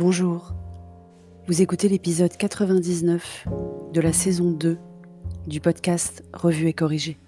[0.00, 0.54] Bonjour,
[1.46, 3.46] vous écoutez l'épisode 99
[3.92, 4.78] de la saison 2
[5.46, 7.18] du podcast Revue et corrigé.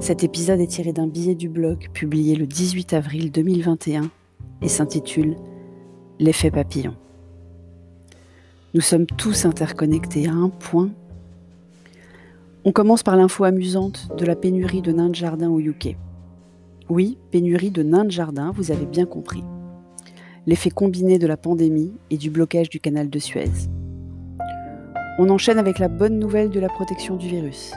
[0.00, 4.10] Cet épisode est tiré d'un billet du blog publié le 18 avril 2021
[4.62, 5.36] et s'intitule
[6.18, 6.94] L'effet papillon.
[8.72, 10.88] Nous sommes tous interconnectés à un point.
[12.64, 15.94] On commence par l'info amusante de la pénurie de nains de jardin au UK.
[16.88, 19.44] Oui, pénurie de nains de jardin, vous avez bien compris.
[20.48, 23.50] L'effet combiné de la pandémie et du blocage du canal de Suez.
[25.18, 27.74] On enchaîne avec la bonne nouvelle de la protection du virus.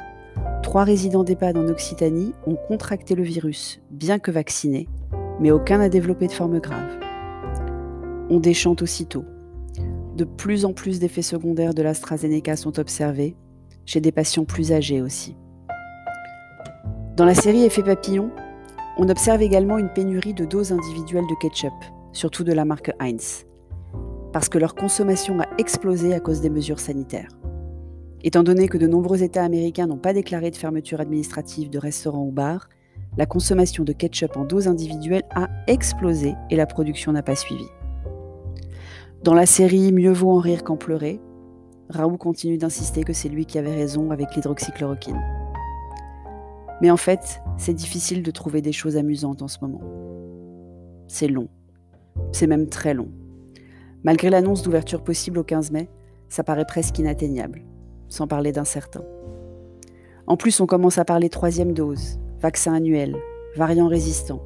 [0.61, 4.87] Trois résidents d'EHPAD en Occitanie ont contracté le virus, bien que vaccinés,
[5.39, 6.99] mais aucun n'a développé de forme grave.
[8.29, 9.25] On déchante aussitôt.
[10.15, 13.35] De plus en plus d'effets secondaires de l'AstraZeneca sont observés,
[13.87, 15.35] chez des patients plus âgés aussi.
[17.15, 18.29] Dans la série Effet papillon,
[18.99, 21.73] on observe également une pénurie de doses individuelles de ketchup,
[22.11, 23.45] surtout de la marque Heinz,
[24.33, 27.29] parce que leur consommation a explosé à cause des mesures sanitaires.
[28.23, 32.25] Étant donné que de nombreux États américains n'ont pas déclaré de fermeture administrative de restaurants
[32.25, 32.67] ou bars,
[33.17, 37.65] la consommation de ketchup en doses individuelles a explosé et la production n'a pas suivi.
[39.23, 41.19] Dans la série Mieux vaut en rire qu'en pleurer,
[41.89, 45.19] Raoult continue d'insister que c'est lui qui avait raison avec l'hydroxychloroquine.
[46.81, 49.81] Mais en fait, c'est difficile de trouver des choses amusantes en ce moment.
[51.07, 51.49] C'est long.
[52.31, 53.09] C'est même très long.
[54.03, 55.89] Malgré l'annonce d'ouverture possible au 15 mai,
[56.29, 57.63] ça paraît presque inatteignable,
[58.07, 59.03] sans parler d'incertain.
[60.27, 63.17] En plus, on commence à parler troisième dose, vaccin annuel,
[63.55, 64.41] variant résistant.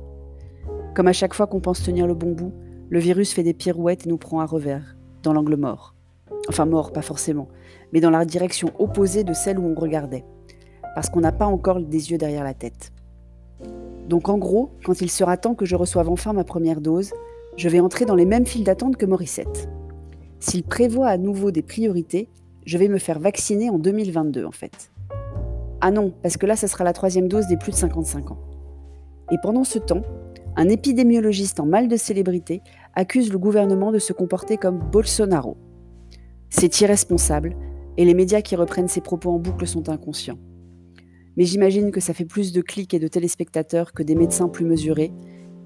[0.95, 2.53] Comme à chaque fois qu'on pense tenir le bon bout,
[2.89, 5.95] le virus fait des pirouettes et nous prend à revers, dans l'angle mort.
[6.49, 7.47] Enfin mort, pas forcément,
[7.91, 10.25] mais dans la direction opposée de celle où on regardait
[10.93, 12.91] parce qu'on n'a pas encore des yeux derrière la tête.
[14.07, 17.13] Donc en gros, quand il sera temps que je reçoive enfin ma première dose,
[17.57, 19.69] je vais entrer dans les mêmes files d'attente que Morissette.
[20.39, 22.29] S'il prévoit à nouveau des priorités,
[22.65, 24.91] je vais me faire vacciner en 2022 en fait.
[25.81, 28.39] Ah non, parce que là, ça sera la troisième dose des plus de 55 ans.
[29.31, 30.03] Et pendant ce temps,
[30.55, 32.61] un épidémiologiste en mal de célébrité
[32.95, 35.57] accuse le gouvernement de se comporter comme Bolsonaro.
[36.49, 37.55] C'est irresponsable,
[37.97, 40.37] et les médias qui reprennent ses propos en boucle sont inconscients
[41.35, 44.65] mais j'imagine que ça fait plus de clics et de téléspectateurs que des médecins plus
[44.65, 45.11] mesurés,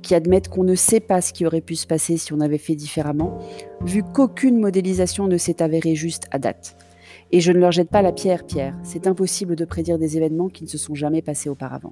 [0.07, 2.57] qui admettent qu'on ne sait pas ce qui aurait pu se passer si on avait
[2.57, 3.39] fait différemment,
[3.83, 6.77] vu qu'aucune modélisation ne s'est avérée juste à date.
[7.33, 10.47] Et je ne leur jette pas la pierre, Pierre, c'est impossible de prédire des événements
[10.47, 11.91] qui ne se sont jamais passés auparavant.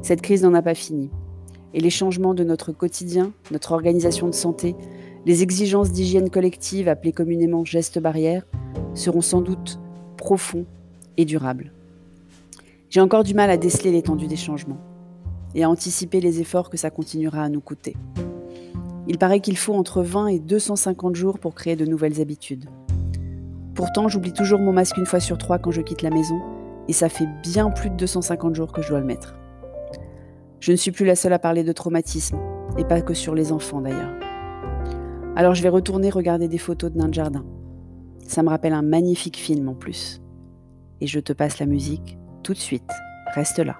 [0.00, 1.10] Cette crise n'en a pas fini,
[1.74, 4.74] et les changements de notre quotidien, notre organisation de santé,
[5.26, 8.46] les exigences d'hygiène collective appelées communément gestes barrières,
[8.94, 9.78] seront sans doute
[10.16, 10.64] profonds
[11.18, 11.74] et durables.
[12.88, 14.80] J'ai encore du mal à déceler l'étendue des changements
[15.54, 17.96] et à anticiper les efforts que ça continuera à nous coûter.
[19.06, 22.66] Il paraît qu'il faut entre 20 et 250 jours pour créer de nouvelles habitudes.
[23.74, 26.40] Pourtant, j'oublie toujours mon masque une fois sur trois quand je quitte la maison,
[26.86, 29.36] et ça fait bien plus de 250 jours que je dois le mettre.
[30.60, 32.38] Je ne suis plus la seule à parler de traumatisme,
[32.78, 34.14] et pas que sur les enfants d'ailleurs.
[35.36, 37.44] Alors je vais retourner regarder des photos de nains de jardin.
[38.26, 40.20] Ça me rappelle un magnifique film en plus.
[41.00, 42.90] Et je te passe la musique tout de suite.
[43.34, 43.76] Reste là.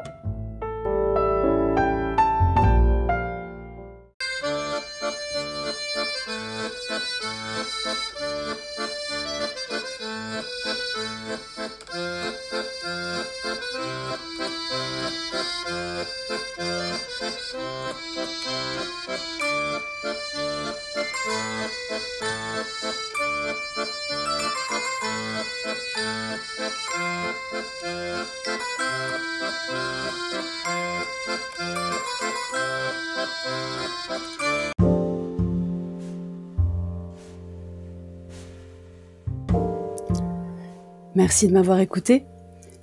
[41.14, 42.24] Merci de m'avoir écouté.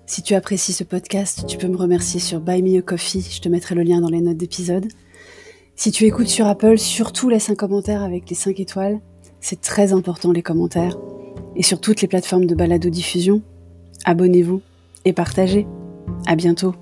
[0.06, 3.42] Si tu apprécies ce podcast, tu peux me remercier sur Buy Me a Coffee, je
[3.42, 4.88] te mettrai le lien dans les notes d'épisode.
[5.76, 9.00] Si tu écoutes sur Apple, surtout laisse un commentaire avec les 5 étoiles.
[9.40, 10.98] C'est très important les commentaires.
[11.56, 13.42] Et sur toutes les plateformes de balado-diffusion,
[14.06, 14.62] abonnez-vous
[15.06, 15.68] et partagez.
[16.26, 16.74] À bientôt.